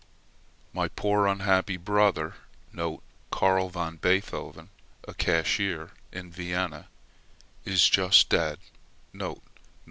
My 0.73 0.87
poor 0.87 1.27
unhappy 1.27 1.77
brother 1.77 2.33
[Carl 3.29 3.69
v. 3.69 3.97
Beethoven, 3.97 4.71
a 5.07 5.13
cashier 5.13 5.91
in 6.11 6.31
Vienna] 6.31 6.87
is 7.65 7.87
just 7.87 8.27
dead 8.29 8.57
[Nov. 9.13 9.39